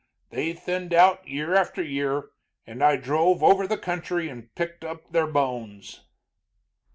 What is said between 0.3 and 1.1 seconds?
They thinned